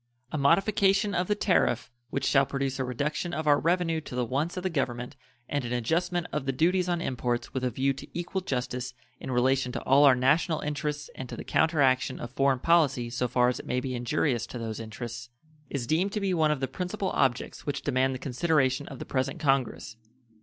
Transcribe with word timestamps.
A 0.31 0.37
modification 0.39 1.13
of 1.13 1.27
the 1.27 1.35
tariff 1.35 1.91
which 2.09 2.25
shall 2.25 2.47
produce 2.47 2.79
a 2.79 2.83
reduction 2.83 3.35
of 3.35 3.45
our 3.45 3.59
revenue 3.59 4.01
to 4.01 4.15
the 4.15 4.25
wants 4.25 4.57
of 4.57 4.63
the 4.63 4.69
Government 4.71 5.15
and 5.47 5.63
an 5.63 5.73
adjustment 5.73 6.25
of 6.31 6.47
the 6.47 6.51
duties 6.51 6.89
on 6.89 7.01
imports 7.01 7.53
with 7.53 7.63
a 7.63 7.69
view 7.69 7.93
to 7.93 8.07
equal 8.19 8.41
justice 8.41 8.95
in 9.19 9.29
relation 9.29 9.71
to 9.73 9.81
all 9.83 10.03
our 10.05 10.15
national 10.15 10.59
interests 10.61 11.11
and 11.13 11.29
to 11.29 11.35
the 11.37 11.43
counteraction 11.43 12.19
of 12.19 12.31
foreign 12.31 12.57
policy 12.57 13.11
so 13.11 13.27
far 13.27 13.47
as 13.47 13.59
it 13.59 13.67
may 13.67 13.79
be 13.79 13.93
injurious 13.93 14.47
to 14.47 14.57
those 14.57 14.79
interests, 14.79 15.29
is 15.69 15.85
deemed 15.85 16.13
to 16.13 16.19
be 16.19 16.33
one 16.33 16.49
of 16.49 16.61
the 16.61 16.67
principal 16.67 17.11
objects 17.11 17.67
which 17.67 17.83
demand 17.83 18.15
the 18.15 18.17
consideration 18.17 18.87
of 18.87 18.97
the 18.97 19.05
present 19.05 19.39
Congress. 19.39 19.97